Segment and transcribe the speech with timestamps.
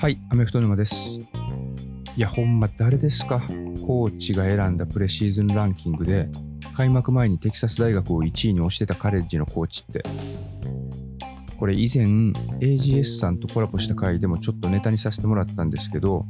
[0.00, 1.20] はい、アメフト沼です。
[2.16, 3.40] いや、ほんま誰ですか？
[3.86, 6.28] コーチが選んだプレシーズンランキングで、
[6.74, 10.02] 開幕前にテキサス大学を1位に推してたカレッジのコーチって。
[11.58, 12.06] これ以前
[12.60, 16.24] AGS さんとコラボした回でもちょっとネタにさせてもらったんですけど、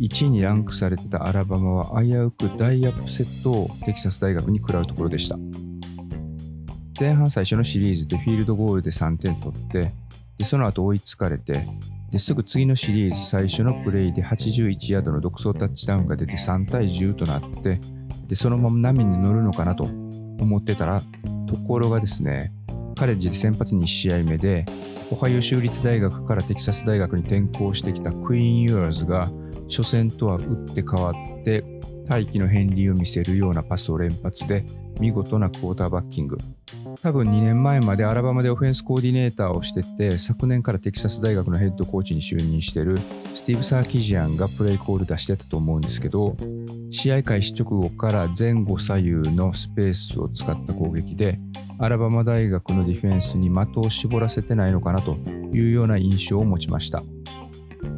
[0.00, 5.36] 1位にランクされてたアラバマは危うくダイアップセットをテキサス大学に食らうところでした。
[7.00, 9.94] 前半最初のシリーズでフィールドゴールで3点取って、
[10.36, 11.66] でその後追いつかれて、
[12.10, 17.80] ですぐ次のシリーズ最初のプレイで81ヤードの独走タッチダウンが出て3対10となって
[18.26, 21.00] でそのまま波に乗るのかなと思ってたら
[21.46, 22.52] ところがですね
[22.96, 24.66] カレッジで先発2試合目で
[25.12, 29.30] オハイオ州立大学からテキサス大学に転校してきたクイーン・ユアーズが
[29.68, 31.64] 初戦とは打って変わって
[32.10, 34.64] 大気の片鱗を見せるようなパスを連発で
[34.98, 36.38] 見事なクォーターバッキング。
[37.00, 42.98] 多分2年前までアラバマでオフェンスコーディネーターをしてて昨年からテキサス大学のヘッドコーチに就任してる
[43.32, 46.36] スティーブ・サーキジアンがプレイコール出してたと思うんですけど
[46.90, 51.38] 試合開始直後から前後左右のスペースを使った攻撃で
[51.78, 55.16] アラバマ大学のディフェンスに的を絞らせてないのかなと
[55.52, 57.04] いうような印象を持ちました。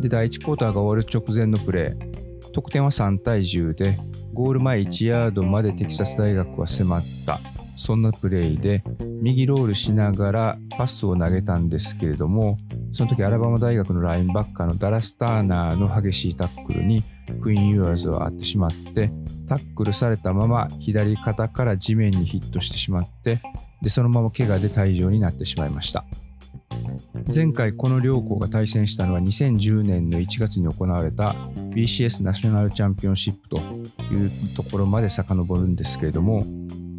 [0.00, 2.11] で第1クォーターが終わる直前のプレー。
[2.52, 3.98] 得点は3対10で
[4.32, 7.40] ゴール前1ヤードまでテキサス大学は迫った。
[7.76, 8.84] そんなプレイで
[9.20, 12.58] 右ロールしながらパスを投げたんですけれども
[12.92, 17.02] その時アラバマ大学のラインバッカーのダラス・ターナーの激しいタックルに
[17.40, 19.10] クイーン・ユアーズは合ってしまって
[19.48, 23.40] タックルされたまま左肩から地面にヒットしてしまって
[23.80, 26.04] でそのまま怪我で退場になってしまいました
[27.28, 31.34] 前回この両校が対戦したのは2010年の1月に行われた
[31.74, 36.44] BCS ナショナルチャンピオンシップというところまで遡るんですけれども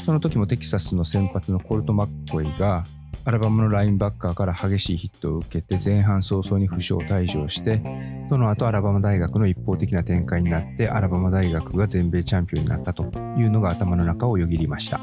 [0.06, 2.84] その時もテキサスの先発のコルト・マッコイが
[3.26, 7.82] アラバマのラインバッカーから激しいヒットを受けて前半早々に負傷退場して
[8.30, 13.04] その後アラバマ大学の一方的な展開になってアラバマ大学が全米チャンピオンになったと
[13.38, 15.00] いうのが頭の中をよぎりました。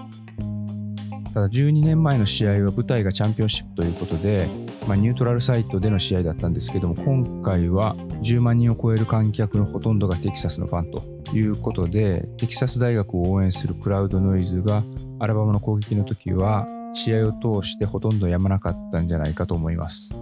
[1.33, 4.49] ただ12年前の試合は舞台がチャンピオンシップということで、
[4.87, 14.83] まあ、ニュートラルサイトでの試合だったんですけども今回は10万人を超える観客のほとんどがテキサスのファンということでテキサス大学を応援するクラウドノイズが
[15.19, 20.15] アラバマの攻撃の時は試合を通してほとんどやまなかったんじゃないかと思います。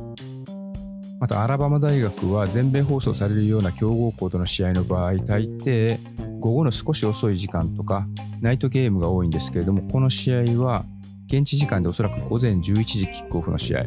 [1.21, 5.99] またアラバマ大学は全米放送されるような強豪校との試合の場合大抵
[6.39, 8.07] 午後の少し遅い時間とか
[8.41, 10.85] ナイトゲームが多いんですけれどもこの試合は
[11.27, 13.87] 現地時間でおそらく午前11時キックオフの試合、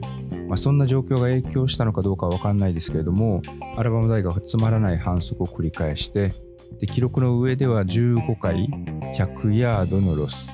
[0.52, 3.42] まあ、そんな状況が影響したのかどうかは分かんないですけれども
[3.78, 6.34] アラバマ大学はつまらない反則を繰り返して
[6.78, 8.68] で記録の上では15回
[9.16, 10.52] 100ヤードのロス。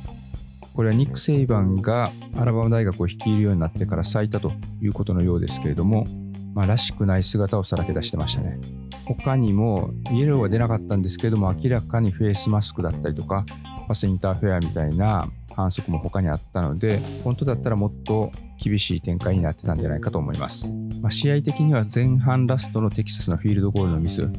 [0.76, 6.06] これはニック・セイバンがアラバマ大学を率いるようになってから最多ということのようですけれども、
[6.54, 8.60] まあ、らしくない姿をさらけ出してましたね。
[9.06, 13.46] 他にもイエローは出なかったんですけれども明らかにフェイスマスクだったりとか
[13.88, 18.32] パスインターフェアみたいな反則も他にあったので、本当だったらもっと
[18.64, 20.74] 厳しい展開になってたんじゃないかと思います。
[21.02, 24.30] まあ、試合的には前半ラストのテキサスのフィールドゴールのミス、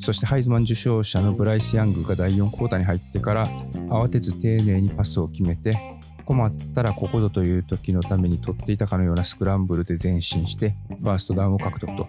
[0.00, 3.46] そしてハイズマン受賞者のブライス・ヤングが第4クォーターに入ってから
[3.88, 12.06] 慌てず丁寧にパスを決めて困ったらここぞという時のために取っていたかのようなスクランブルで前進してバーストダウンを獲得と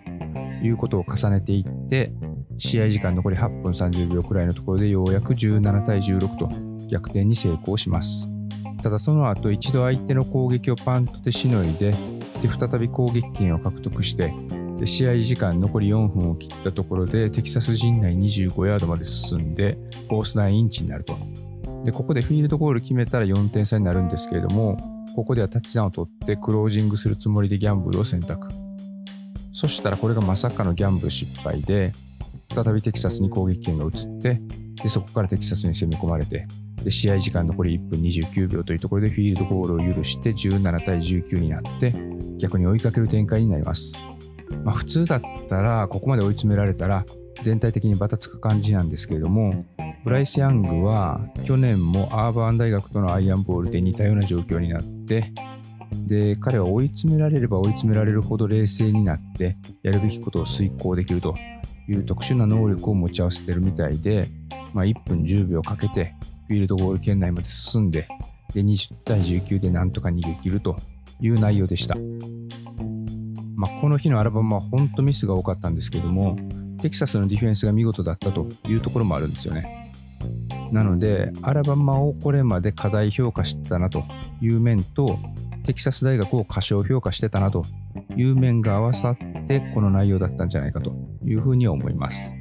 [0.61, 2.11] いうことを重ねていって
[2.59, 6.49] 試合時間残り8分30秒くらいのところでようやく17対16と
[6.87, 8.29] 逆転に成功します。
[8.81, 11.93] ただその後一度相手の攻撃をパントでしのいで
[12.41, 14.33] で再び攻撃権を獲得して
[14.77, 19.77] で試合時間残り4分を切ったところでテキサス陣内25ヤードまで進んで
[20.07, 21.17] コース内インチになると
[21.83, 24.77] でここでフィールドゴール決めたら4点差になるんですけれども
[25.15, 28.47] ここではタッチダウンを取ってクロージングするつもりでギャンブルを選択
[29.51, 31.91] そしたらこれがまさかのギャンブル失敗で
[32.53, 34.41] 再びテキサスに攻撃権が移って
[34.81, 36.47] でそこからテキサスに攻め込まれて
[36.83, 41.93] で試合時間残り1分29秒というところでフィールドゴールを許して17対19になって
[42.37, 43.93] 逆に追いかける展開になります。
[44.63, 47.05] まあ、普通だったらここまで追い詰められたら
[47.43, 49.65] 全体的にバタつく感じなんですけれども
[50.03, 55.31] ブライス・ヤングは去年もアーバン大学とのアイアンボールで似たような状況になって
[56.07, 61.35] で彼は追い詰められれば追い詰められるほど冷静になってやるべきことを遂行できると
[61.89, 64.27] いう特殊な能力を持ち合わせてるみたいで、
[64.73, 66.13] まあ、1分10秒かけて
[66.47, 68.07] フィールドゴール圏内まで進んで、
[68.53, 70.77] で20対19でなんとか逃げ切ると
[71.19, 71.95] いう内容でした。
[73.55, 76.37] まあ、この日のアルバムは本当ミスが多かったんですけども、
[76.81, 79.91] テキサスのディフェンスが見事だったというところもあるんですよね。
[80.71, 84.05] なので、アラバマをこれまで過大評価してたなと
[84.41, 85.19] いう面と、
[85.65, 87.63] テキサス大学を過小評価してたなと
[88.15, 92.35] いう面が合わさってこの内容だったんじゃないかというふうに思います。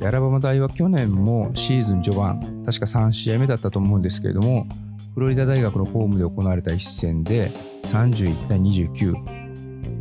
[0.00, 4.66] アラバマ大は去年もシーズン序盤、確か3試合目だったと思うんですけれども、
[5.14, 7.50] フロリダ大学のホームで行われた一戦で
[7.84, 9.14] 31対29、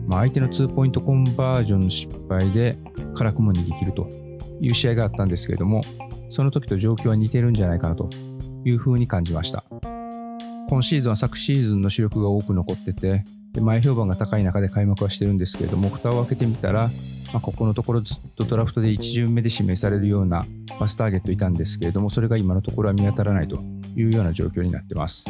[0.08, 2.78] まあ、相手のツーポイントコンバージョンの失敗で
[3.16, 4.10] 辛くも逃げ切ると
[4.60, 5.82] いう試合があったんですけれども、
[6.30, 8.10] その時と状況は似てるんじゃないかなと
[8.66, 9.64] いうふうに感じました。
[10.68, 13.24] 今シーズンは昨シーズンの主力が多く残ってて、
[13.62, 16.90] 前評判が高い中で開幕はしてるんですけれども、蓋を開けてみたら、
[17.34, 20.46] まあ、ここのところずっとドラフトで1巡目で指名されるような
[20.80, 23.58] バスターゲットいたんですけれども、それが今のところは見当たらないと
[23.96, 25.30] いうような状況になってます。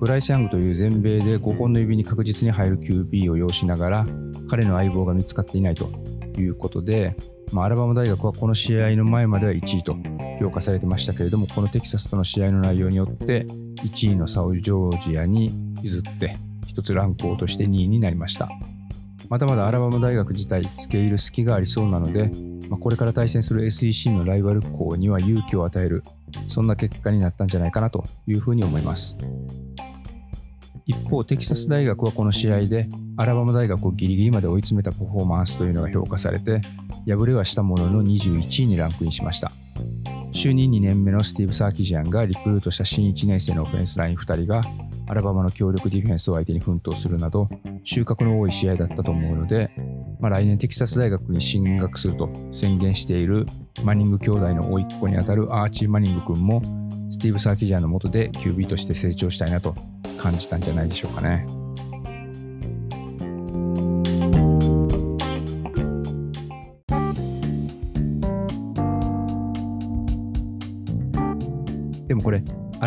[0.00, 4.06] ブライス・ヤングという全米で5本の指に確実に入る QB を要しながら、
[4.48, 5.90] 彼の相棒が見つかっていないと
[6.38, 7.16] いうことで、
[7.52, 9.96] まあ、アラバマ大学はこの試合の前までは1位と
[10.40, 13.44] 評価されてましたけれども、このテキサスとの試合の内容によって、
[13.84, 15.52] 1位のサウジョージアに
[15.82, 16.36] 譲って、
[16.74, 18.48] 1つランクを落として2位になりました。
[19.30, 22.32] まだまだアラバマ大学自体付け入る隙がありそうなので、
[22.68, 26.02] まあ、これから対戦する SEC のライバル校には勇気を与える
[26.48, 29.16] そんな結果になったんじゃないかなというふうに思います。
[30.84, 36.60] 一方テキサス大学はこの試合でアラバマ大学をギリギリまで追い詰めたパフォーマンスというのが評価されて
[37.06, 39.52] 敗れはしたものの21位にランクインしました。
[40.32, 44.62] 就任2年目のスティーブ・サーキジアンがリクルートした新1年生のオフェンスライン2人が
[45.10, 47.48] アラバマの強力ディフェンスを相手に奮闘するなど
[47.82, 49.68] 収穫の多い試合だったと思うので、
[50.20, 53.44] まあ、来年テキサス大学に進学すると宣言している
[53.82, 56.62] マニング兄弟の甥っ子にあたるアーチー・マニング君も
[57.10, 59.74] スティーブ・サーキジャーの下で QB として成長したいなと
[60.16, 61.44] 感じたんじゃないでしょうかね。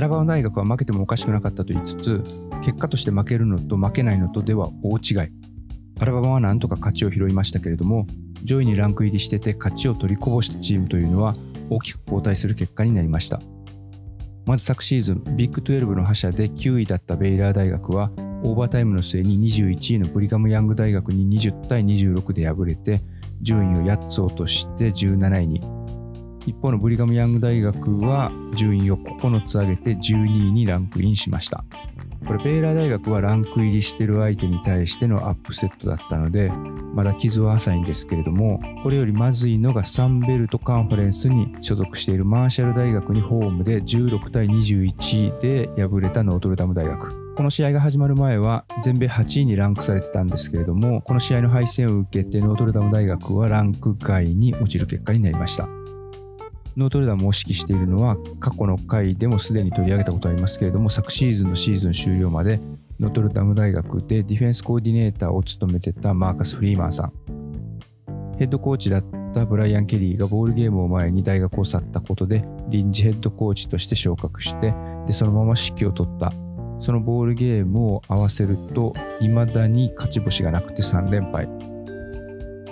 [0.03, 2.23] ラバマ大学は負けてもおかしくなかったと言いつつ、
[2.63, 5.31] 結果として負けるのと負けないのとでは大違い。
[5.99, 8.05] アラバマはなんとか勝ちを拾いましたけれども、
[8.43, 11.35] 上位にランク入りしてて勝ちを取りこぼしたチームというのは
[11.69, 13.41] 大きく後退する結果になりました。
[14.45, 18.11] まず昨シーズン、ビッグ12の覇者で9位だったベイラー大学は、
[18.43, 23.01] オーバータイムの末に21位のブリガム・ヤング大学に20対26で敗れて、
[23.41, 25.61] 順位を8つ落として17位に
[26.45, 31.63] 一方のブリガム・ヤング大学は順位を9つ上げて12位にランクインしました。
[32.25, 36.51] これベイラー大学はランク入りしてる相手に対してのアップセットだったので、
[36.93, 47.35] まだ傷は浅いんですけれども、これよりまずいのがサンベルトカンファレンスに所属しているマーシャル大学にホームで16対21で敗れたノートルダム大学。
[47.35, 55.67] この試合が始まる前は全米8位にランクされてたんですけれども、この試合の敗戦を受けてノートルダム大学はランク外に落ちる結果になりました。
[56.75, 62.59] ノートルダムを指揮しているのは過去の回でもすでに取り上げたことありますけれども昨シーズンのシーズン終了まで
[62.99, 67.13] ノートルダム大学でディフェンスコーディネーターを務めてたマーカス・フリーマンさん。
[68.37, 74.73] ヘッドコーチだったブライアン・ケリーがボールゲームを前に大学を去ったことで臨時ヘッドコーチとして昇格して
[75.05, 76.33] でそのまま指揮を取った。
[76.79, 81.47] そのボールゲームを合わせると未だに勝ち星がなくて3連敗。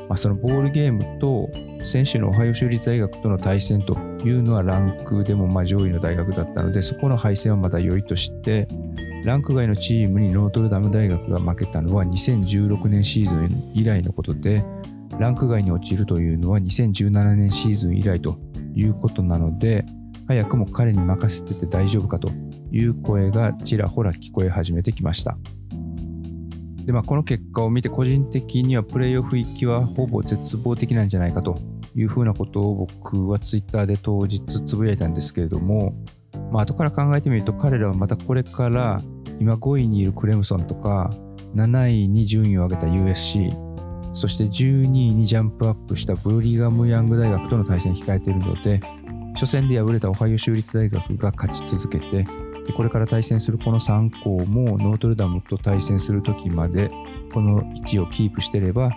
[0.09, 1.49] まあ、そのボールゲームと
[1.83, 8.67] 選手のオハイオ州立大学との対戦というのはランクでもま上位の大学だったのでそこの敗戦はまだ良いとして
[9.23, 14.63] ランク外のチームにノートルダム大学が負けたのは2016年シーズン以来のことで
[15.19, 18.37] ランク外に落ちるというのは2017年シーズン以来と
[18.75, 19.85] いうことなので
[20.27, 22.31] 早くも彼に任せてて大丈夫かと
[22.71, 25.37] いう声がちらほら聞こえ始めてきました。
[26.85, 31.59] で、まあ、この結果を見て個人的にはプレーオフ行きはほぼ絶望的なんじゃないかと
[31.95, 35.93] いうふうなことを僕はツイッターで当日つぶやいたんですけれども、
[36.51, 39.01] まあ後から考えてみると彼らはまたこれから
[39.39, 41.11] 今5位にいるクレムソンとか
[41.55, 43.71] 7位に順位を上げた USC
[44.13, 48.81] そして12位にジャンプアップしたブリガム・ヤング大学との対戦を控えているので
[49.33, 52.27] 初戦で敗れたオハイオ州立大学が勝ち続けて
[52.75, 56.91] これから対戦するこの3校もノートルダムと対戦するときまで
[57.33, 58.89] この位置をキープしていれば、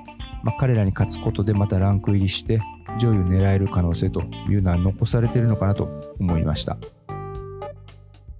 [0.42, 2.60] まあ、彼らに勝つことでまたランク入りして
[2.98, 6.78] 上位を狙える可能性というのは残されているのかなと思いました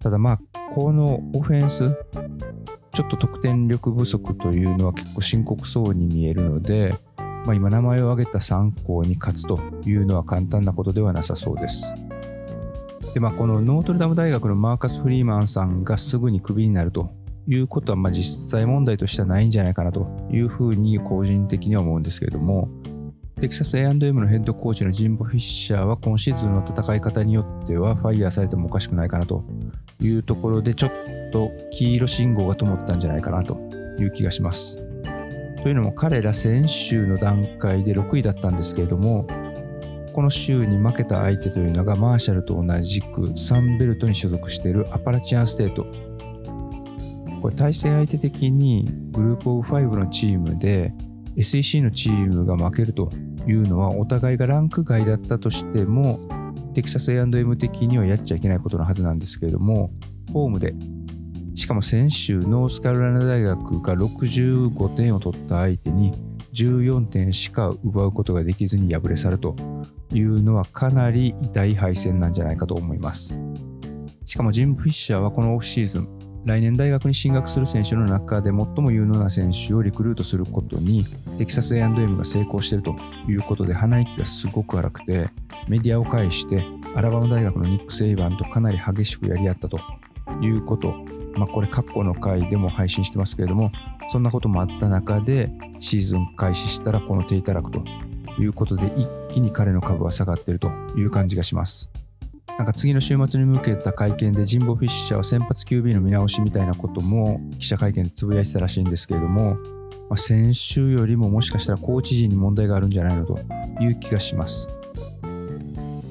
[0.01, 0.41] ただまあ
[0.75, 1.97] このオフェンス
[2.95, 11.95] ちょっと得点力不足というのは結構深刻そうに見えるので、まあ、今名前を挙げた3校に勝つというのは簡単なことではなさそうです。
[13.13, 17.13] で、まあ、このノートルダム大学のマーカス・フリーマンさんがすぐにクビになると
[17.49, 22.69] いうことは、まあ、実際問題としてはないんじゃないかなというふうに個人的には思うんですけれども、
[23.41, 29.45] テキサス A&M のヘッドコーチのジンボ・フィッシャーは今シーズンの戦い方によってはファイヤーされてもおかしくないかなと
[30.01, 30.93] いうところでちょっ
[31.33, 33.59] と黄色信号が灯ったんじゃないかなと
[33.99, 34.77] いう気がします。
[35.63, 39.27] というのも彼ら先週の段階で6位だったんですけれども、
[40.13, 45.87] この週に負けた相手というのがマーシャルと同じくサンベルトに所属しているアパラチアンステート。
[47.43, 50.95] これ対戦相手的にグループオブ5のチームで
[51.37, 53.11] SEC のチームが負けると
[53.47, 56.21] いうのはお互いがランク外だったとしても
[56.75, 59.91] テキサス A&M 的にはやっちゃいけないことのはずなんですけれども
[60.33, 60.75] ホームで
[61.55, 66.13] しかも先週ノースカロライナ大学が65点を取った相手に
[66.53, 69.55] 14点しか奪うことができずに敗れ去ると
[70.13, 73.39] いうのはかなり痛い敗戦なんじゃないかと思います。
[74.25, 76.09] しかもジム・フィッシャーはこのオフシーズン
[76.45, 81.07] 来年大学に進学する選手の中で最も有能な選手をリクルートすることに
[81.39, 82.97] テキサス A&M が成功していると
[83.29, 85.31] いうことで鼻息がすごく荒くて
[85.69, 89.81] メディアを介してアラバマ大学のニック・セイバンとかなり激しくやり合ったと
[90.43, 90.95] いうこと。
[91.37, 93.73] まあ、これ過去の回でも配信してますけれども
[94.09, 97.83] そんなこともあった中でシーズン開始したらこの低たらくと
[98.39, 101.91] いうことで一気に彼の株は下がっているという感じがします。
[102.59, 109.57] なんか次の週末に向けた会見でジンボ・フィッシャーは先発 QB の見直しみたいなことも記者会見でつぶやいてたらしいんですけれども、
[110.09, 113.41] まあ、先週よりももしかしたらコーチ陣に問題があるんじゃないのと
[113.81, 114.69] いう気がします、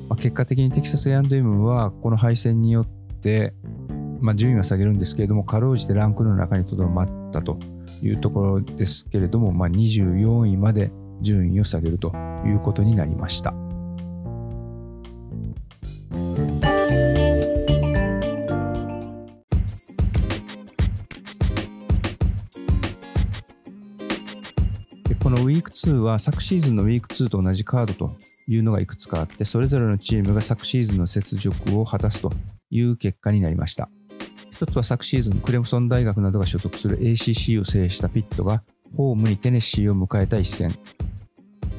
[0.09, 3.53] まあ、結果的にテキサス A&M はこの敗戦によって
[4.23, 7.59] まあ、順位は下げるんですけれども、かろうじてランクの中にとどまったと
[8.01, 12.13] いうところですけれども、まあ、24位まで順位を下げると
[12.45, 13.53] いうことになりました。
[25.63, 28.15] ィーク2は昨シーズンのウィーク2と同じカードと
[28.47, 32.31] いうのがいくつかあって、それぞれのチームが昨シーズンの雪辱を果たすと
[32.69, 33.89] いう結果になりました。
[34.51, 38.63] 一つは昨シーズン、クレムソン大学などが所属する ACC を制したピットが、
[38.95, 40.71] ホームにテネシーを迎えた一戦。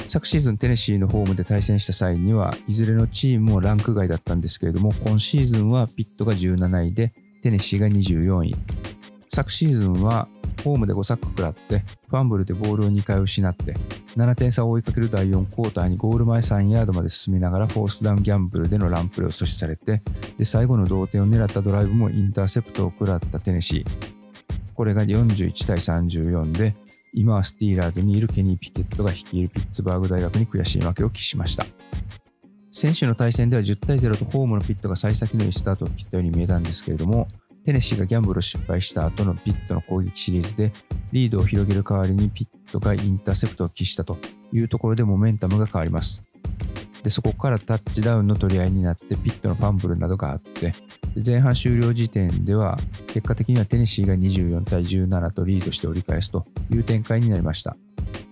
[0.09, 7.13] 昨シーズンテネシーのホームで対戦した際には、いずれのチームもランク外だったんですけれども、今シーズンはピットが17位で、
[7.43, 8.57] テネシーが24位。
[9.29, 10.29] 昨シーズンは
[10.65, 13.75] ホームで5サック食らって、ファンブルでボールを2回失って、
[14.17, 20.03] 7点差を追いかける第4クォーターにゴール前3ヤードまで進みながらフォースダウンギャンブルでのランプレを阻止されて、
[20.39, 24.15] で、最後の同点を狙ったドライブもインターセプトを食らったテネシー。
[24.75, 26.75] これが41対34で、
[27.13, 31.65] 今はスティーラーズにいるケニー・ピケットが率いるピッツバーグ大学に悔しい負けを喫しました。
[32.73, 37.29] 先週の対戦では10対0とホームのピットが幸先のいいスタートを切ったように見えたんですけれども、
[37.65, 40.73] テネシーがギャンブルを失敗した後のピットの攻撃シリーズで
[41.13, 44.19] リードを広げる代わりにピットがインターセプトを喫したと
[44.53, 46.23] いうところでモメンタムが変わります。
[47.03, 50.73] でそこからタッチダウンの取り合いになってピットのファンブルなどがあって
[51.25, 52.79] 前半終了時点では
[53.09, 57.77] 結果的にはテネシーが24対17とリードして折り返すという展開になりました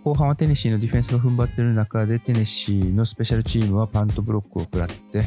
[0.04, 5.26] 後半はテネシーのディフェンスが踏ん張っている中でテネシーのスペシャルチームはパントブロックを食らって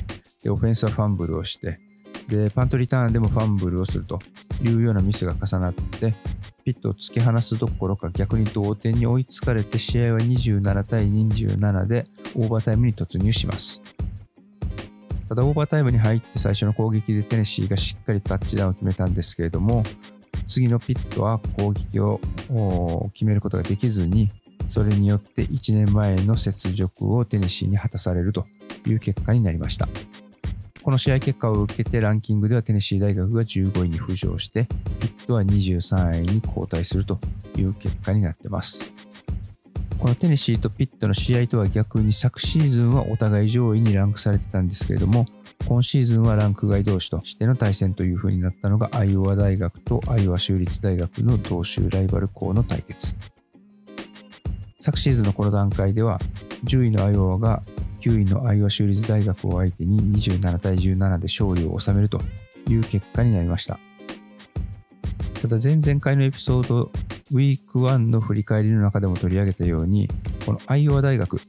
[0.50, 1.78] オフェンスはファンブルをして
[2.28, 4.20] で、パントリターンでもファンブルをすると
[4.64, 6.16] いうようなミスが重なって、
[6.64, 12.06] ピットを突き放すどころか逆に同点に追いつかれて試合は27対27で
[12.36, 13.82] オーバータイムに突入します。
[15.30, 19.84] ただオーバータイムに入って最初の攻撃でテネシーがしっかりタッチダウンを決めたんですけれども、
[20.48, 22.20] 次のピットは攻撃を
[23.14, 24.32] 決めることができずに、
[24.68, 28.46] それによって1年前の雪辱をテネシーに果たされると
[28.88, 29.88] いう結果になりました。
[30.86, 34.68] この試合結果を受けてランキングではテネシー大学が15位に浮上して、
[35.00, 37.18] ピットは23位に後退すると
[37.58, 38.94] いう結果になっています。
[39.98, 45.26] このテネシーとピットの試合とは逆に昨シーズンはお互い上位にランクされてたんですけれども、
[45.68, 53.16] 今シーズンはランク外同士としての対戦という風になったのがアイオワ大学とアイオワ州立大学の同州ライバル校の対決。
[54.82, 56.20] 昨シーズンのこの段階では
[56.66, 57.64] 10位のアイオワが
[58.06, 62.22] 9位のアイオワ州立大学を相手に27対17で勝利を収めると
[62.68, 63.80] いう結果になりました。
[65.42, 66.92] ただ前々回のエピソード
[67.32, 70.08] ウィーク1の振り返りの中でも取り上げたように、
[70.46, 71.40] このアイオワ大学、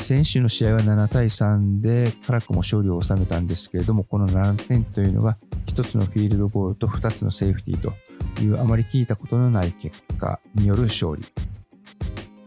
[0.00, 7.92] 先週の試合は7対3で辛くも勝利を収めたんですけれども、この7点というのが1つのフィールドゴールと2つのセーフティーと
[8.40, 11.22] いうあまり聞いたことのない結果による勝利。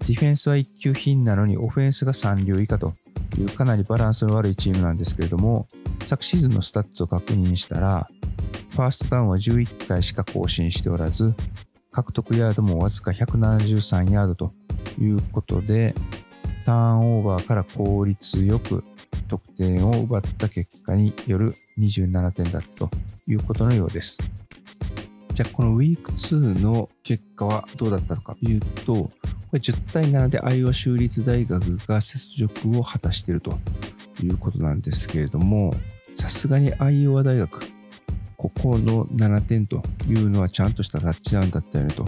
[0.08, 2.94] ディフェンスは1級品なのにオフェンスが3流以下と
[3.42, 5.68] いうかなりバランスの悪いチームなんですけれども、
[6.06, 8.08] 昨シーズンのスタッツを確認したら、
[8.72, 11.34] ファーストダウンは11回しか更新しておらず、
[11.92, 14.54] 獲得ヤードもわずか173ヤードと
[15.00, 15.94] いうことで、
[16.66, 18.84] ターンオーバーから効率よく
[19.28, 22.90] 得点を奪った結果による27点だったと
[23.28, 24.43] いうことのようです。
[25.34, 29.12] じゃあこのウィーク2の結果はどうだったのかというと、こ
[29.54, 33.58] れ10対7でアイオワ州立大学が雪辱を果たしていると
[34.22, 35.74] いうことなんですけれども、
[36.16, 37.62] さすがにアイオワ大学、
[38.38, 42.06] ここの7点というのはちゃんとしたタッチダウンだったよねと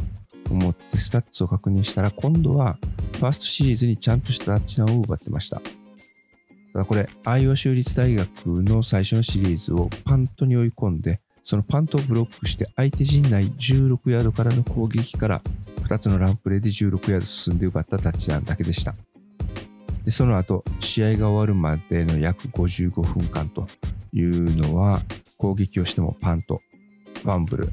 [0.51, 2.77] 思ってスタッツを確認したら今度は
[3.13, 5.61] ファーストシリーズにちゃんとしたタッチダウンを奪ってました。
[6.73, 15.41] ただこれ、アイオワ州立大学の最初のシリーズをパントに追い込んで、そのパントをブロックして相手陣内16ヤードからの攻撃から
[15.83, 18.95] 2つのランプレーで16ヤード進んで奪ったタッチダウンだけでした。
[20.03, 23.67] で、その後、試合が終わるまでの約55分間と
[24.11, 25.01] いうのは、
[25.37, 26.61] 攻撃をしてもパント、
[27.21, 27.69] ファンブル、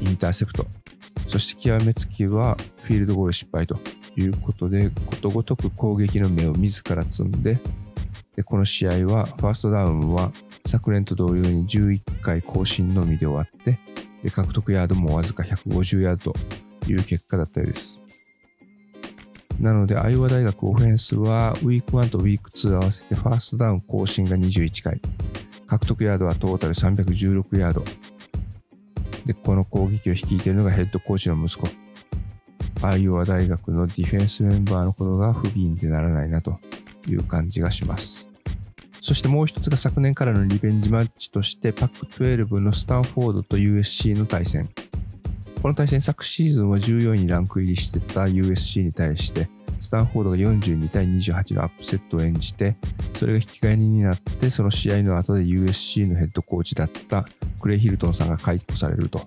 [0.00, 0.66] インターセプト、
[1.26, 3.80] そして極めつきはフィールドゴール失敗と
[4.16, 7.60] いうことで、ことごとく攻撃の目を自ら積んで、で
[8.42, 10.32] この試合はファーストダウンは
[10.66, 13.78] 昨年と同様に11回更新のみで終わって、
[14.22, 18.00] で獲得ヤードもわずか150ヤードという結果だったようです。
[19.60, 25.00] なので、アイオワ大学オフェンスは、ウィーク1とウィーク2合わせてファーストダウン更新が21回、
[25.66, 27.84] 獲得ヤードはトータル316ヤード。
[29.26, 31.68] で、この攻撃を率いているのがヘッドコーチの息子。
[32.82, 36.58] アイオワ大学のディフェンスメンバーのことが不憫でならないなと
[37.06, 38.29] いう感じがします。
[39.00, 44.68] そしてもう一つが昨年からのリベンジマッチとしてパック12のスタンフォードと USC の対戦。
[45.62, 52.76] この対戦昨シーズンは14位にランク入りしてた USC に対してスタンフォードが42対28のアップセットを演じて
[53.14, 57.26] それが引き換えになってその試合の後で USC のヘッドコーチだった
[57.60, 59.20] クレイ・ヒルトンさんが解雇されると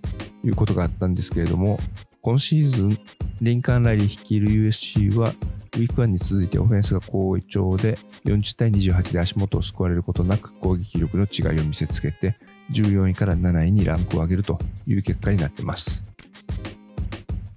[0.43, 1.77] いうことがあったんですけれども
[2.21, 2.97] 今シーズン
[3.41, 5.33] リンカーン・ライリー率いる USC は
[5.73, 12.37] ウィーク1に続いてオフェンスが好調で40対28で足元を救われることなく攻撃力の違いを見せつけて
[12.71, 16.05] 14位から7位にランクを上げるという結果になってます。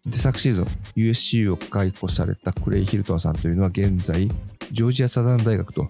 [0.07, 0.65] で、昨シーズン
[0.97, 4.29] USC を解雇されたクレイ・ヒルトンさんというのは現在
[4.73, 5.89] ジョージアサザン大学と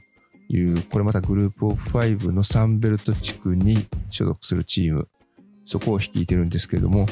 [0.48, 5.08] いうこれまたグループオフ5のサンベルト地区に所属するチーム
[5.64, 7.06] そこを率いてるんですけれども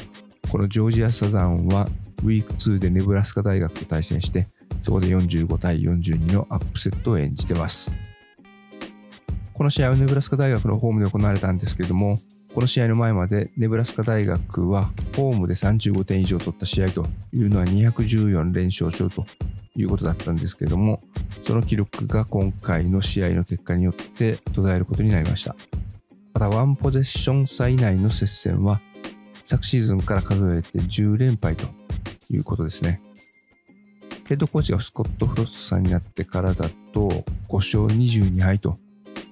[0.51, 1.87] このジョージアサザンは
[2.23, 4.47] ウィーク2でネブラスカ大学と対戦して
[4.81, 7.91] そこで45対42のアップセットを演じてます。
[9.53, 12.17] この試合はネブラスカ大学のホームで行われたんですけれども、
[12.53, 19.25] この試合の前までネブラスカ大学はホームで35点以上取った試合というのは214連勝中と
[19.75, 21.01] いうことだったんですけれども、
[21.43, 25.55] その記録が今回の試合の結果によって途絶えることになりました。
[26.33, 28.81] また、ワンポゼッション差以内の接戦は、
[29.43, 31.67] 昨シーズンから数えて10連敗と
[32.29, 33.01] いうことですね。
[34.27, 37.09] ヘッドコーチがスコット・フロストさんになってからだと
[37.47, 38.79] 5勝22敗と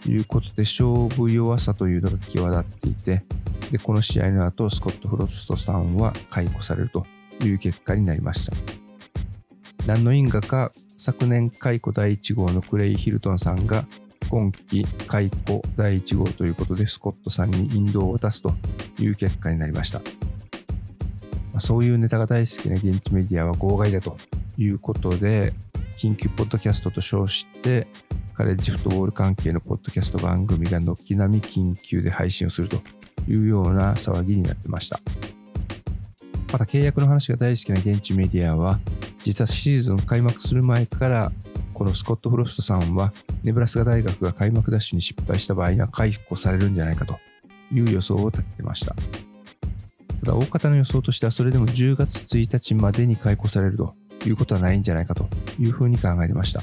[0.06, 3.24] いうことで勝負弱さというのが際立っていて
[3.72, 7.08] でこの試合の後スコット・フロストさんは解雇されると
[7.42, 8.56] いう結果になりました。
[9.88, 13.86] 何の因果か昨年解雇第1号のクレイ・ヒルトンさんが
[14.30, 18.54] 今季解雇第1号ということでスコットさんに引導を渡すと
[19.00, 20.02] いう結果になりました、
[21.60, 24.18] そういうネタが大好きな現地メディアは号外だと
[24.58, 25.54] いうことで、
[25.98, 27.88] 緊急ポッドキャストと称して、
[28.34, 32.78] カレッジフットボール関係のポッドキャスト番組が軒並み緊急で配信をすると
[33.28, 35.00] いうような騒ぎになってました。
[36.52, 38.80] また契約の話が大好きな現地メディアは、
[39.24, 41.32] 実はシーズン開幕する前から、
[41.74, 43.12] このスコット・フロストさんは、
[43.44, 47.18] ネブラスカ大学が開幕ダッシュに失敗した場合には解雇されるんじゃないかと
[47.72, 48.96] いう予想を立ててました。
[50.24, 55.28] ただ、大方の予想としては、それでも10月1日までに解雇されるということはないんじゃないかと
[55.60, 56.62] いうふうに考えてました。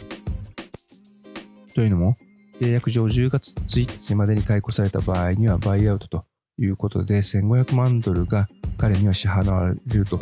[1.74, 2.16] というのも、
[2.60, 6.24] 契約上10月1日までに解雇された場合にはバイアウトと
[6.58, 10.18] いうことで1500万ドルが彼には支払われると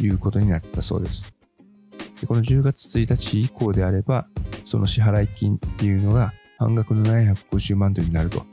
[0.00, 1.32] いうことになったそうです。
[2.20, 4.26] でこの10月1日以降であれば、
[4.64, 8.44] その支払い金っていうのが半額の750万ドルになると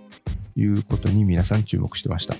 [0.55, 2.35] いうことに皆さん注目してました。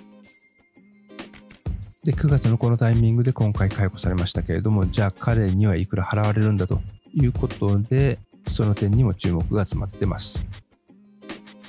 [2.04, 6.82] で、9月のこのタイミングで今回解雇されましたけれども、じゃあ彼にはいくら払われるんだと
[7.14, 10.46] いうことで、その点にも注目が集まってます。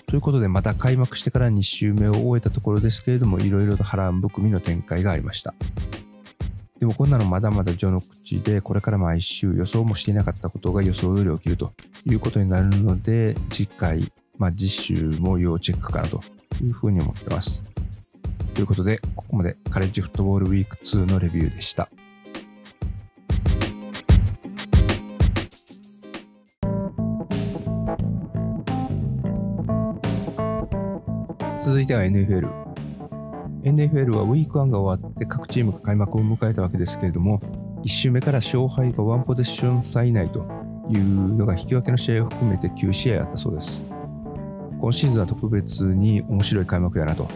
[0.06, 5.54] ということで、また開幕してから2週目を終えたところですけれども、いろいろと波乱含みの展開がありました。
[6.80, 11.72] でもこんなのまだまだ序の口で、これから毎週予想もしていなかったことが予想より起きると
[12.06, 16.20] いうことになるので、次回、まあ、次週も要チェックかなと
[16.60, 17.64] いうふうに思ってます。
[18.54, 21.88] ということで、ここまでカレッジフットボールウィーク2のレビューでした。
[31.60, 32.48] 続いては NFL。
[33.64, 37.40] NFL はウィーク1が終わって各チームが開幕を迎えたわけですけれども、
[37.84, 40.46] 1周目から勝敗が1ポゼッション差以内と
[40.90, 43.82] いうのが引き分けの試合を含めて9試合あったそうです。
[44.80, 47.28] 今シーズンは特別に面白い開幕やなと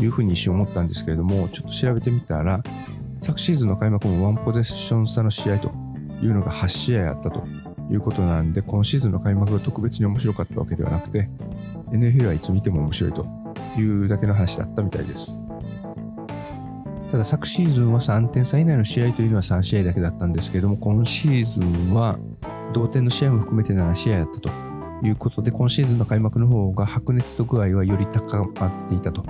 [0.00, 2.62] いうふうに一瞬思ったんですけれども、ちょっと調べてみたら、
[3.18, 5.70] 昨シーズンの開幕も1ポゼッション差の試合と
[6.22, 7.44] いうのが8試合あったと
[7.90, 11.28] いうことなんで、今シーズンの開幕が特別に面白かったわけではなくて、
[11.90, 13.26] NFL はいつ見ても面白いと
[13.76, 15.44] いうだけの話だったみたいです。
[17.10, 22.18] ただ昨シーズンは3点差以内の試合というのは3試合だけだったんですけれども、今シーズンは
[22.72, 24.50] 同点の試合も含めて7試合だったと
[25.02, 29.24] いうことで、今シーズンの開幕の方が白熱と具合はより高まっていたと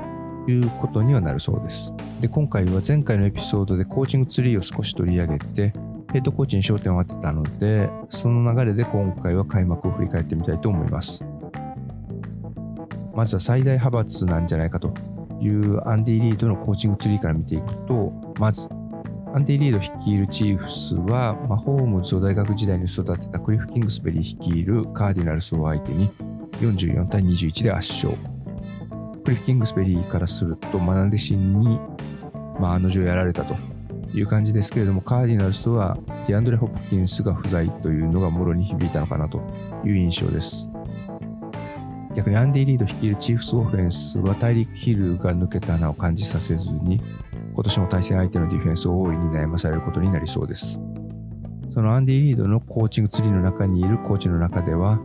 [0.51, 1.95] いうことにはなるそうです。
[2.21, 5.73] で、今回は前回のエピソードでコーチングツリーを少し取り上げて、
[6.13, 11.25] ヘッドコーチに焦点を当てたので、その流れで今回は開幕を振り返ってみたいと思います。
[13.15, 14.93] まずは最大派閥なんじゃないかと
[15.41, 18.69] いうアンディ・リードのコーチングツリーから見ていくと、まず、
[19.33, 26.09] アンディ・リード率いるチーフスは、マホームズを大学時代に育てたクリフ・キングスベリー率いるカーディナルスを相手に
[26.61, 28.30] 44対21で圧勝。
[29.31, 31.79] クリフ・キングスベリーからすると、マナデシンに、
[32.59, 33.55] まあ、案の定やられたと
[34.13, 39.41] いう感じですけれども、カーディナルスはディアンドレ・ホプキンスが不在というのがもろに響いたのかなと
[39.85, 40.69] いう印象です。
[42.17, 47.01] 逆にアンディ・リード率いるチーフスオフェンスはタイリーク・ヒルが抜けた穴を感じさせずに、
[47.55, 50.81] 今年も対戦相手のディフェンスを大いに悩まされることになりそうです。
[51.71, 55.01] そのアンディ・リードのコーチングツリーの中にいるコーチの中では、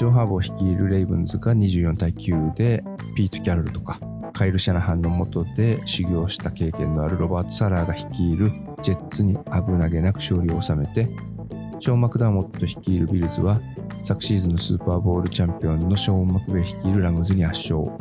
[0.00, 2.82] ジョン・ハーボー率いるレイブンズが24対9で、
[3.14, 4.00] ピート・キャロルとか、
[4.32, 11.10] カイル・シャナハンの下で修行した経験のあるロバート・サラーが率いるジェッツに危なげなく勝利を収めて、
[11.80, 13.60] ショーン・マクダーモット率いるビルズは
[14.02, 17.90] 昨シーズンのスーパーボールチャンピオンのショーン・マクベイ率いるラムズに圧勝。
[17.90, 18.00] こ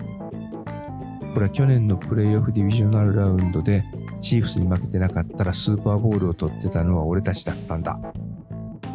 [1.36, 3.84] れは去年のプレイオフディビジョナルラウンドで
[4.22, 8.00] チーフスに負けてなかったらスーパーボールを取ってたのは俺たちだったんだ。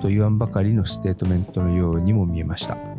[0.01, 2.94] と言わんばかりのステートメントのようにも見えました。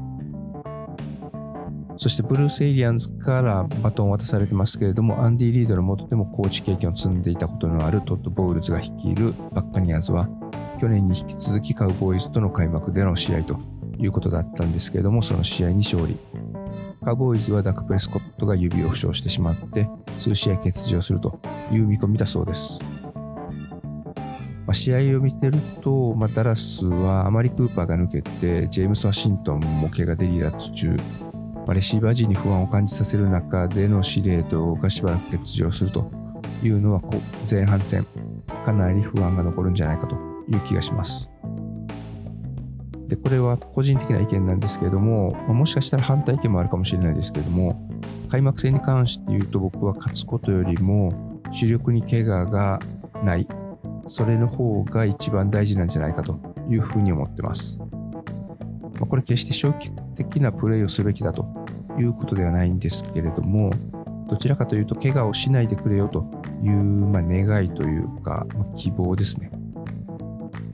[1.97, 10.27] そしてブルース・エリアンズからバトンを渡されてますけれども、アンディ・リードの元でもコーチ経験を積んでいたことのあるトッド・ボールズが率いるバッカニアーズは、
[10.79, 13.57] 去年に引き続きカウボーイズとの開幕での試合と
[13.97, 16.17] いうことだったんですけれども、その試合に勝利。
[17.03, 21.39] カーボーイズはダック・プレスコットが指を負傷してしまって、数試合欠場すると
[21.71, 22.83] いう見込みだそうです。
[24.65, 30.97] まあ、試合を見てると、まあ、ダラスはあまりクーパーが抜けて、ジェームス・ワシントンも怪我で離脱中、
[31.65, 36.11] まあ、レシーバー陣に不安を感じさせる中での司令塔がしばらく欠場すると
[36.63, 37.01] いうのは、
[37.49, 38.05] 前半戦、
[38.65, 40.15] かなり不安が残るんじゃないかと
[40.47, 41.31] いう気がします。
[43.07, 47.89] で、これは個人的な意見なんですけれども、まあ、もしかしたら反対意見もあるかもしれないですけれども、
[48.29, 52.79] 開幕戦に関して言うと僕は勝つことよりも主力に怪我が
[53.23, 53.47] ない、
[54.07, 57.79] それの方が一番大事なんじゃないかというふうに思ってます。
[57.79, 61.45] まあ、これ決して消極的なプレーをすべきだと
[61.99, 63.71] いうことではないんですけれども、
[64.27, 66.25] どちらかというと怪我をしないでくれよと
[66.63, 69.51] いう、まあ、願いというか、まあ、希望ですね。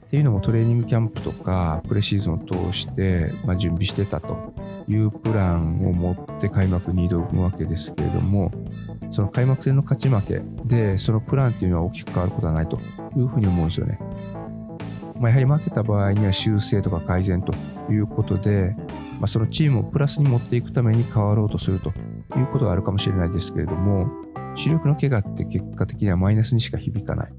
[0.06, 4.52] っていうのもトレーニングキャンプとかプレシーズンを通して、まあ、準備してたと
[4.86, 8.50] いうプランを持って開幕に挑むわけですけれども
[9.10, 12.78] その開幕戦の勝ち負けでそのプランっていうのは大きく変わることはないと
[13.16, 13.98] いうふうに思うんですよね。
[15.18, 17.54] まあ、やはり負けた場合には修正とか改善と
[17.90, 18.74] いうことで、
[19.22, 21.90] まあ、そのチームをプラスに持っていくために変わろうとすると
[22.36, 24.10] いうことがあるかもしれないですけれども
[24.56, 27.32] 主力の怪我って結果的にはマイナスにしか響かない。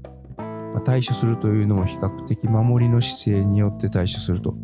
[0.74, 4.54] ま対処するというのも比較的守りの姿勢によって対処すると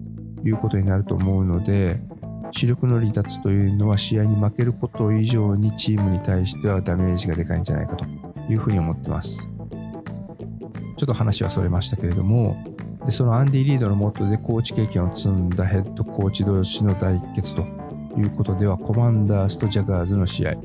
[0.44, 2.00] いうことになると思うので、
[2.52, 8.04] 主力の離脱というのは試合に負けること以上にチームに対してはダメージがでかいんじゃないかと
[8.48, 9.48] いうふうに思ってます。
[10.96, 12.56] ちょっと話はそれましたけれども、
[13.06, 17.62] でそのアンディ・リードのもとでコーチ経験を積んだヘッドコーチ同士の対決と
[18.16, 20.56] いうことでは、コマンダースとジャガーズの試合。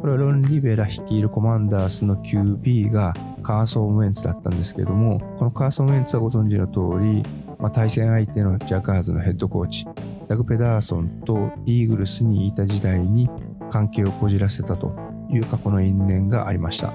[0.00, 7.22] これはロン・リベラ率いるコマンダースの QB がカーソン・ウェンツだったんですけども、このカーソン・ウェンツはご存知の通り、
[7.58, 9.86] まあ、対戦相手のジャガーズのヘッドコーチ、
[10.28, 13.28] ダグ・ペダーソンとイーグルスにいた時代に
[13.68, 14.94] 関係をこじらせたと
[15.30, 16.92] いう過去の因縁がありました。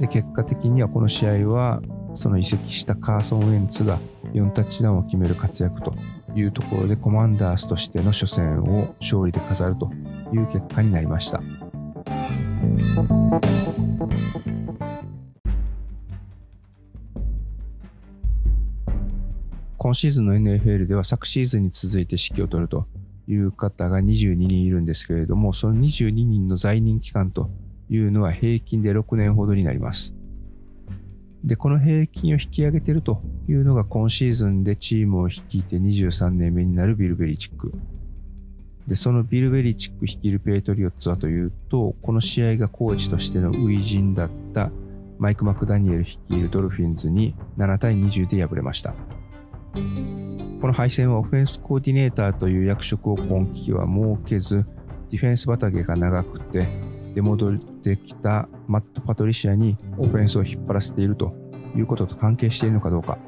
[0.00, 1.80] で結果的にはこの試合は
[2.14, 3.98] その移籍したカーソン・ウェンツが
[4.32, 5.94] 4タッチダウンを決める活躍と
[6.34, 9.90] いうところでコマンダースとしての初戦を勝利で飾ると
[10.32, 11.42] いう結果になりました。
[19.76, 22.86] 今シーズンの NFL では昨シーズンに続いて指揮を執ると
[23.28, 27.50] いう方が22人いるんですけれども、その22人の在任期間と
[27.90, 30.14] いうのは平均で6年ほどになります。
[31.44, 37.72] で、この平均を引き上げているというのが今シーズンでチームを率いて23年目になるビル・ベリチック。
[38.86, 44.70] で、そのビル・ベリチック率いるペイトリオッツはというと、この試合がコーチとしての初陣だった
[45.18, 48.94] マイク・マクダニエル率いるドルフィンズに7対20で敗れました。
[49.72, 54.64] この敗戦はオフェンスコーディネーターという役職を今季は設けず、
[55.10, 56.68] ディフェンス畑が長くて、
[57.14, 61.34] 出戻ってきたマット・パトリシアにオフェンスを引っ張らせていると
[61.76, 63.18] いうことと関係しているのかどうか、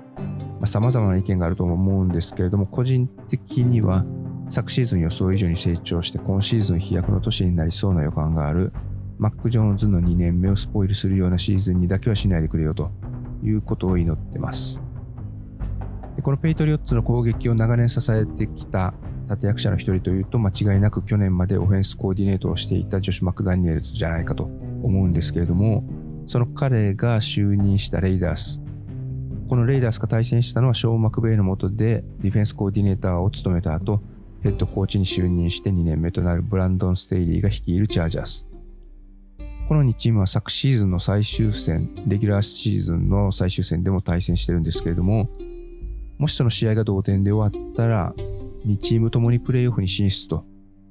[0.64, 4.04] さまざ、まな意見があると思うんですけれども、個人的には
[4.48, 8.72] 昨シーズン予想以上に成長して今シーズン飛躍の年になりそうな予感がある。
[9.18, 12.90] マック・ジョーンズの2年目をスポイルするようなシーズンにだけはしないでくれよと。
[13.42, 14.80] いうことを祈ってます。
[16.16, 18.94] でこのペイトリオッツの攻撃を長年支えてきた
[19.28, 25.84] 立役者の一人というと間違いなく去年までオフェンスコーディネートをしていたジョシュ・マクダニエルズじゃないかと思うんですけれども
[26.26, 28.60] その彼が就任したレイダース。
[29.48, 34.00] このレイダースが対戦したのはショーン・マクベイの下でディフェンスコーディネーターを務めた後
[34.42, 38.48] ヘッドコーチに就任して2年目となるブランドン・ステイリーが率いるチャージャース。
[39.68, 45.28] この2チームは昨シーズンの最終戦レギュラーシーズンの最終戦でも対戦してるんですけれども
[46.18, 48.14] もしその試合が同点で終わったら
[48.66, 50.44] 2チームともにプレーオフに進出と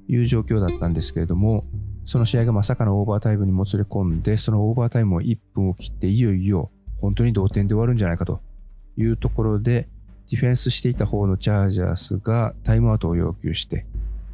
[0.08, 1.64] いう状況だったんですけれども、
[2.04, 8.40] その試合がまさかのオーバータイムにもつれ込んで、そのオーバータイムを1分を切っていよいよ本当に同点で終わるんじゃないかと
[8.96, 9.88] いうところで、
[10.30, 13.86] ディフェンスしていた方のチャージャースがタイムアウトを要求して、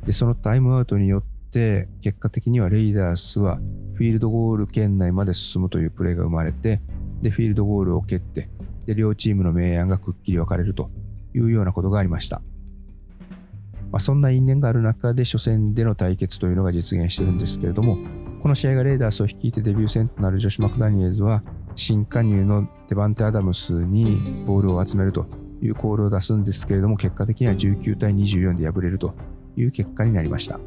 [0.06, 3.56] で、そのタイムアウトによって結果的にはレイダースは
[3.94, 6.80] フィールドゴール圏内まで進むというプレーが生まれて、
[7.20, 8.48] で、フィールドゴールを蹴って、
[8.86, 10.90] で、両チームの明暗がくっきり分かれると
[11.34, 12.42] いうようなことがありました。
[13.92, 17.98] まあ、そんな因縁がある中で初戦での対決というのが実現してるんですけれども、
[18.42, 21.44] この試合がレーダースを率いてデビュー戦となる女子マクダニエルズは、
[21.76, 25.26] 新加入のデバンテ・アダムスにボールを集めると
[25.62, 29.14] いうコールを出すんですけれども、結果的には19対24で敗れると
[29.56, 30.58] いう結果になりました。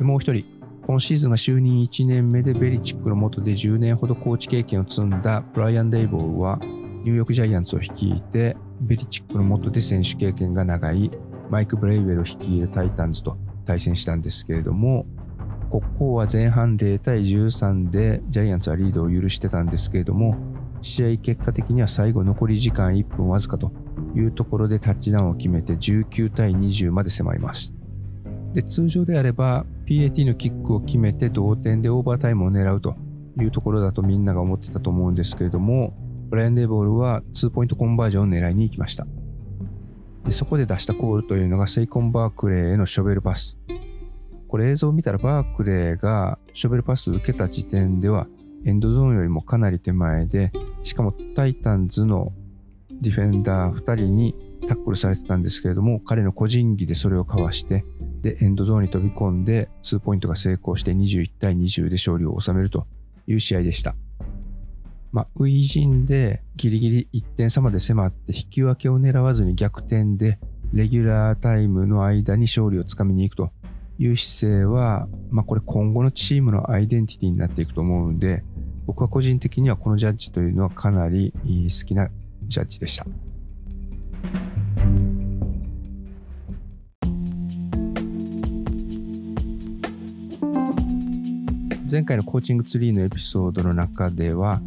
[0.00, 0.44] もう一人、
[0.86, 11.10] 今シーズンが就任1年目でベリチックの下で10年ほどコーチ経験を積んだブライアン・デイボーは、ニューヨークジャイアンツを率いて、ベリチックの下で選手経験が長い
[11.54, 15.06] マイク・ブレイウェルを率いるタイタンズと対戦したんですけれども、
[15.70, 20.34] ここは前半0対13でジャイアンツはリードを許してたんですけれども、
[20.82, 23.70] 試合結果的には最後残り時間1分わずかと
[24.16, 27.72] いうところでタッチダウンを決めて19対20まで迫ります。
[28.52, 32.96] で、通常であれば PAT のキックを決めて同点でオーバータイムを狙うと
[33.38, 35.94] いうところだとみんなが思ってたと思うんですけれども、
[36.30, 39.06] ブライアン・デーボールは2ポイントコンバージョンを狙いに行きました。
[40.24, 43.58] でそこで出したコールというのがセイコン・バークレーへのショベルパス。
[44.48, 48.26] これ映像を見たらバークレーがショベルパス受けた時点では
[48.66, 50.50] エンドゾーンよりもかなり手前で、
[50.82, 52.32] しかもタイタンズの
[52.90, 54.34] ディフェンダー2人に
[54.66, 57.84] タックルされてたんですけれども、彼の個人技でそれをかわして、
[58.22, 62.86] で、エンドゾーンに飛び込んで、2ポイントが成功して21対20で勝利を収めると
[63.26, 63.94] いう試合でした。
[65.14, 70.40] まあ、初陣でギリギリ1点差まで迫って引き分けを狙わずに逆転で
[70.72, 73.52] レギュラータイムの間に勝利をつかみに行くと
[73.96, 78.42] いう姿勢は、まあ、これ今後のチームのアイデンティティになっていくと思うんで、
[78.86, 82.08] 僕は個人的にはこのジャッジというのはかなり好きな
[82.48, 83.06] ジャッジでした。
[91.88, 94.60] 前回のコーチングツリーのエピソードの中では、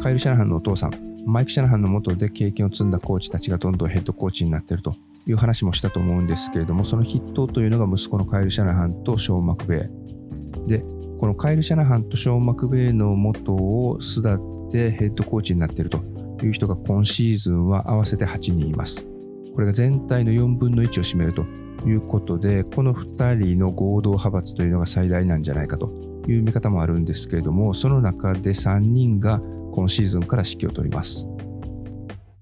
[0.00, 0.92] カイル・シャナハンのお父さん、
[1.26, 4.94] マイク・シャナハンの下で経験を積んだコーチたちがどんどんヘッドコーチになっていると
[5.26, 9.90] いう話もしたと思うんですけれども、その筆頭というのが息子のカイル・シャナハンとショーン・マクベ
[10.66, 10.68] イ。
[10.68, 10.84] で、
[11.18, 16.00] このカイル・シャナハンとショーン・マクベイの元を巣立ってヘッドコーチになっていると
[16.42, 19.06] いう人が今シーズンは合わせて8人います。
[19.54, 21.44] これが全体の4分の1を占めると
[21.86, 25.92] いうことで、この2人の合同派閥というのが最大なんじゃないかと
[26.26, 31.26] いう見方もあるんですけれども、その中で3人が今シーズンから指揮を執ります。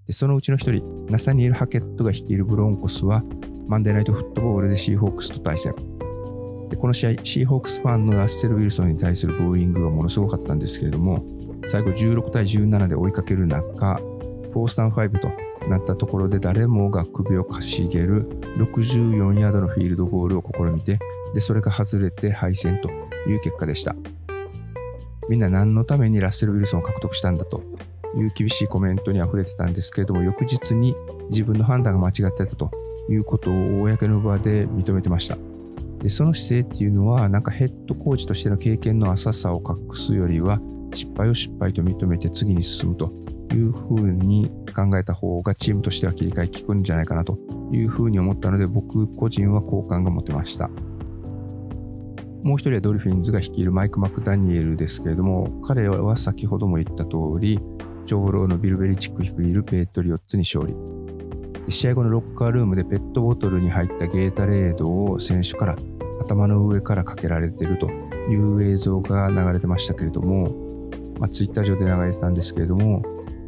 [0.06, 3.22] でそのうちの一人、ナサニエル・ハケットが率いるブロンコスは、
[3.66, 5.74] マンデーナイトフットボールでシーホークスと対戦。
[6.70, 11.24] でこの試合、シーホークスファンのラッセル・ウィルソンに対するブーイングがものすごかったんですけれども、
[11.66, 13.96] 最後16対17で追いかける中、
[14.52, 15.30] フォースタン5と
[15.68, 20.98] なったところで誰もが首をかしげる64ヤードのフィールドゴールを試みて、
[21.34, 22.90] でそれが外れて敗戦と
[23.28, 23.94] いう結果でした。
[25.28, 27.62] みんな何のためにラッセル・ウィルソンを獲得したんだと
[28.16, 30.94] いう厳しいコメントに溢れてたんですけれども、翌日に
[31.30, 32.70] 自分の判断が間違ってたと
[33.10, 35.36] いうことを公の場で認めてました。
[36.00, 40.60] でその姿勢っていうのはなんかヘッドコーチとしての経験の浅さを隠すよりは
[40.94, 43.12] 失敗を失敗と認めて次に進むと
[43.52, 47.38] いうふうに考えた方がチームとしては切り替え効くんじゃないかなと
[47.72, 50.70] いうふうに思ったので僕個人は好感が持てました
[52.42, 57.58] もう一人はドルフィンズが率いるマイク・マクダニエルですけれども彼は先ほども言った通り
[58.06, 60.74] 長老のビルベリチック率いるペイトリオッツに勝利。
[61.70, 65.76] 試合後のロッカールームでペットボトルに入ったゲータレードを選手から
[66.20, 67.90] 頭の上からかけられていると
[68.30, 73.02] いう映像が流れてましたけれども、まあ、ツイッター上で流れてたんですけれども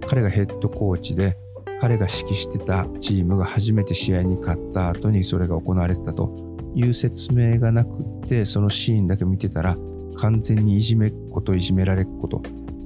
[0.07, 1.37] 彼がヘッドコーチで
[1.81, 6.49] 彼が指揮してたチームが初めて試合に勝った後にそれが行われてたと。
[6.74, 7.88] いう説明がなく
[8.24, 9.76] ってそのシーンだけ見てたら
[10.16, 12.42] 完全にいじめっ子といじめられっ子と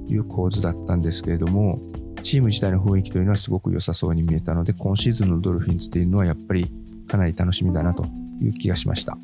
[0.07, 1.79] いう構図だったんですけれども
[2.25, 6.71] チーム自体の雰囲気というのはすごく良さそうに見えたので、今シーズンのドルフィンズというのはやっぱり
[7.07, 8.03] かなり楽しみだなと
[8.41, 9.15] いう気がしました。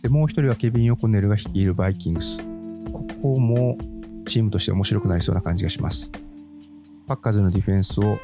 [0.00, 2.42] で、もう一人はケビン・オコネルが率いるバイキングス。
[2.90, 3.76] ここも
[4.26, 6.10] チームとして面白くなりそうな感じがします。
[7.06, 8.18] パッカーズのディフェンスを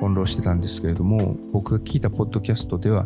[0.00, 3.04] 翻弄してたんですけれども、僕が聞いたポッドキャストでは、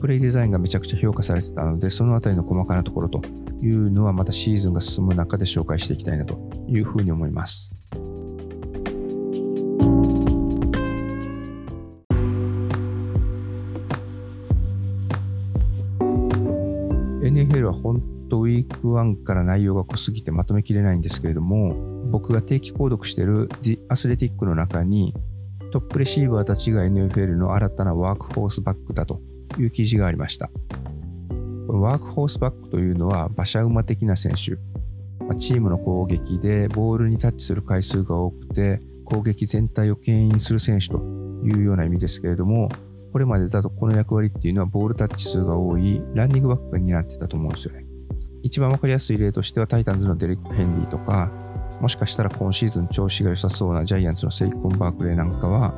[0.00, 3.22] プレイデザインがめちゃくちゃ評価されてたので、そのあたりの細かなところと
[3.62, 7.74] いうのはまたシーズンが進む中で紹介していきたいなというふうに思います。
[17.22, 21.74] NFL は本当ウィーク1から内容が濃すぎてまとめきれないんですけれども、
[22.10, 25.14] 僕が定期購読している The Athletic の中に
[25.72, 29.20] トップレシーバーたちが NFL の新たなワークフォースバックだと
[29.58, 30.50] いう記事がありました。
[31.68, 34.58] ワークフォースバックというのは馬車馬的な選手、
[35.36, 40.98] チームの攻撃でボールにタッチする回数が多くて攻撃全体を牽引する選手と
[41.44, 42.68] いうような意味ですけれども、
[43.12, 47.86] これまでだとこの役割っていうのはボールタッチ数が多いランニングバックが担ってたと思うんですよね。
[48.42, 51.30] 一番わかりやすい例としてはタイタンズのデレック・ヘンリーとか、
[51.80, 55.72] もしかしたら今シーズン調子が良さそうなジャイアンツのセイコン・バークレーなんかは、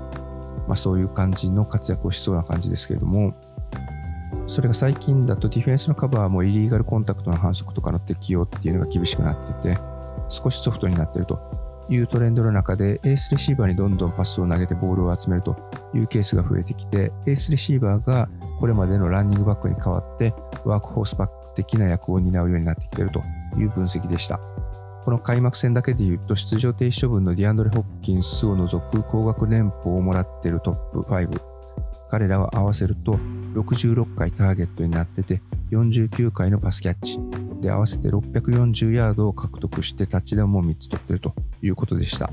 [0.67, 3.35] まあ、そういう感じの活躍をしそうな感じですけれども、
[4.47, 9.79] それが最近だとディフェンスのカバーもイリーガルコンタクトの反則とかの適用っていうのが厳しくなってて、
[10.29, 11.41] 少しソフトになってると
[11.89, 15.57] いうトレンドの中で、エースレシーバーにどんどんパスを投げてボールを集めると
[15.95, 18.29] いうケースが増えてきて、エースレシーバーが
[18.61, 20.33] これまでのランニングバックに代わって、
[20.65, 23.23] ワークホースバック的な役を担うようになってきていると
[23.59, 24.39] いう分析でした。
[25.05, 31.56] この開幕戦だけで言うと、出場停止処分のディアンドレ・ホプキンスを除く高額年俸をもらっているトップ5。
[32.11, 33.19] 彼らを合わせると
[33.55, 35.41] 66回ターゲットになってて、
[35.71, 37.19] 49回のパスキャッチ。
[37.61, 42.31] で合わせて640ヤードを獲得してタッチダウンも3つ取ってるということでした。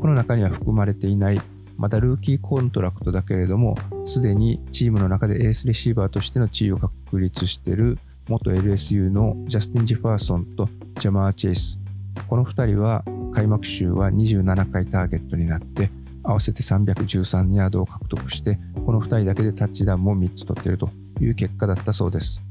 [0.00, 1.40] この中には含まれていない
[1.80, 3.74] まだ rookie contract だけれども、
[4.04, 7.98] すでにチームの中でエースレシーバーとしての地位を確立している
[8.28, 11.80] 元 LSU のジャスティン・ジファーソンとジャマー・チェイス。
[12.28, 15.90] この2人は開幕週は27回ターゲットになって、
[16.22, 22.42] 合わせて313ヤードを獲得して、この2人だけでタッチダウンも3つ取っているという結果だったそうです。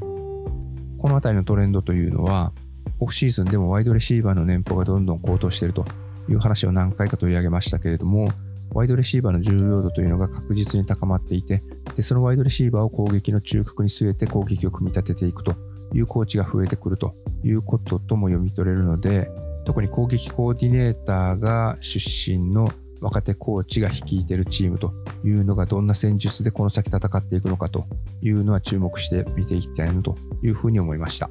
[0.00, 2.52] この辺りのトレンドというのは、
[2.98, 5.84] オフシーズンでもワイドレシーバーの年俸がどんどん高騰していると
[6.28, 8.28] いう話を何回か取り上げましたけれども、
[8.72, 11.62] ワイドレシーバーの重要度というのが確実に高まっていて、
[11.96, 15.54] でそのワイドレシーバーを攻撃の中核に据えて攻撃を組み立てていくと
[15.92, 19.30] いうコーチが増えてくるということとも読み取れるので、
[19.64, 22.70] 特に攻撃コーディネーターが出身の
[23.00, 24.92] 若手コーチが率いているチームと
[25.24, 27.86] いうのがどんな戦術でこの先戦っていくのかと
[28.22, 31.30] いうのは注目して見ていきたいなというふうに思いました。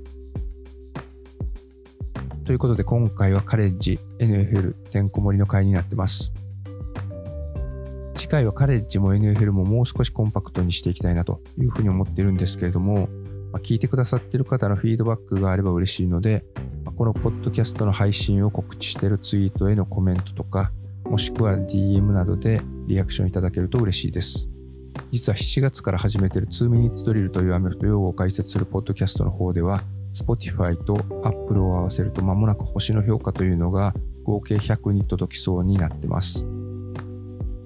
[2.43, 6.33] ということで今回はカレッジ NFL てんこ盛りの回になってます。
[8.15, 13.07] 次回はカレッジも NFL ももう少しコンパクトにしていきたいなというふうに思っているんですけれども、
[13.51, 16.43] まあ、聞いてくださっている方のフィードバックがあれば嬉しいので、
[16.97, 20.71] このポッドキャストの配信を告知しているツイートへのコメントとか、
[21.09, 24.47] もしくは DM などでリアクションいただけると嬉しいです。
[25.11, 29.81] 実は7月から始めている2 Minutes Drill というアメフト用語を解説するポッドキャストの方では、
[30.13, 33.93] Spotify と Apple を合わせると間もなく星の評価というのが
[34.23, 36.45] 合計100に届きそうになってます。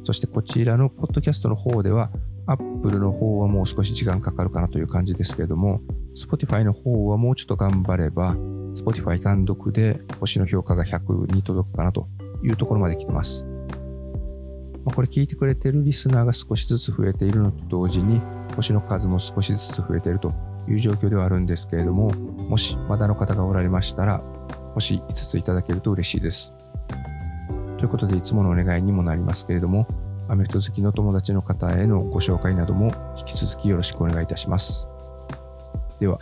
[0.03, 2.11] そしてこちらのポッドキャストの方では、
[2.47, 5.81] Apple の方はもう少し時間かかるかなという感じですけれども、
[6.15, 8.35] Spotify の方はもうちょっと頑張れば、
[8.73, 12.07] Spotify 単独で星の評価が100に届くかなと
[12.43, 13.47] いうところまで来てます。
[14.85, 18.21] ま、これ聞いてくれてるリスナーが少しずつ増えているのと同時に、
[18.55, 20.33] 星の数も少しずつ増えていると
[20.67, 24.21] いう状況ではあるんですけれども、もしまだの方がおられましたら、
[24.73, 26.53] 星5ついただけると嬉しいです。
[27.77, 29.87] ということで、いつものお願いにもなりますけれども、
[30.29, 34.87] アメフト好きの友達の方へのご紹介なども引き続きよろしくお願いいたします。
[35.99, 36.17] では